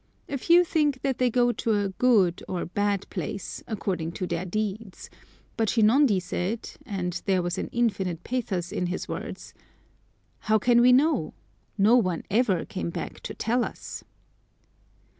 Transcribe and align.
A 0.27 0.35
few 0.39 0.63
think 0.63 1.03
that 1.03 1.19
they 1.19 1.29
go 1.29 1.51
to 1.51 1.73
"a 1.75 1.89
good 1.89 2.41
or 2.47 2.65
bad 2.65 3.07
place," 3.11 3.61
according 3.67 4.13
to 4.13 4.25
their 4.25 4.45
deeds; 4.45 5.11
but 5.55 5.69
Shinondi 5.69 6.19
said, 6.19 6.71
and 6.87 7.21
there 7.27 7.43
was 7.43 7.59
an 7.59 7.67
infinite 7.67 8.23
pathos 8.23 8.71
in 8.71 8.87
his 8.87 9.07
words, 9.07 9.53
"How 10.39 10.57
can 10.57 10.81
we 10.81 10.91
know? 10.91 11.35
No 11.77 11.97
one 11.97 12.23
ever 12.31 12.65
came 12.65 12.89
back 12.89 13.19
to 13.19 13.35
tell 13.35 13.63
us!" 13.63 14.03